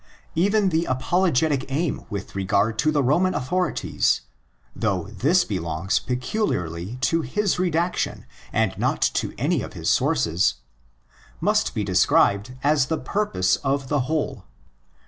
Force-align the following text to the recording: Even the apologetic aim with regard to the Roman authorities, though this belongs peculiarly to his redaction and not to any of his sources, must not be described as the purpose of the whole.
Even 0.33 0.69
the 0.69 0.85
apologetic 0.85 1.67
aim 1.71 2.07
with 2.09 2.33
regard 2.33 2.79
to 2.79 2.91
the 2.91 3.03
Roman 3.03 3.35
authorities, 3.35 4.21
though 4.75 5.03
this 5.11 5.45
belongs 5.45 5.99
peculiarly 5.99 6.95
to 7.01 7.21
his 7.21 7.59
redaction 7.59 8.25
and 8.51 8.75
not 8.79 9.03
to 9.13 9.35
any 9.37 9.61
of 9.61 9.73
his 9.73 9.91
sources, 9.91 10.55
must 11.39 11.67
not 11.67 11.73
be 11.75 11.83
described 11.83 12.55
as 12.63 12.87
the 12.87 12.97
purpose 12.97 13.57
of 13.57 13.89
the 13.89 13.99
whole. 14.09 14.45